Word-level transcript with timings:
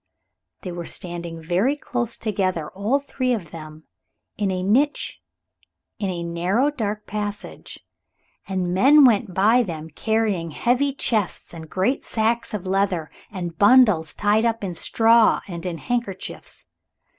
They 0.63 0.71
were 0.71 0.87
standing 0.87 1.39
very 1.39 1.75
close 1.77 2.17
together, 2.17 2.71
all 2.71 2.99
three 2.99 3.33
of 3.33 3.51
them, 3.51 3.83
in 4.35 4.49
a 4.49 4.63
niche 4.63 5.21
in 5.99 6.09
a 6.09 6.23
narrow, 6.23 6.71
dark 6.71 7.05
passage, 7.05 7.85
and 8.47 8.73
men 8.73 9.05
went 9.05 9.35
by 9.35 9.61
them 9.61 9.91
carrying 9.91 10.49
heavy 10.49 10.91
chests, 10.91 11.53
and 11.53 11.69
great 11.69 12.03
sacks 12.03 12.51
of 12.51 12.65
leather, 12.65 13.11
and 13.29 13.59
bundles 13.59 14.15
tied 14.15 14.43
up 14.43 14.63
in 14.63 14.73
straw 14.73 15.41
and 15.47 15.67
in 15.67 15.77
handkerchiefs. 15.77 16.65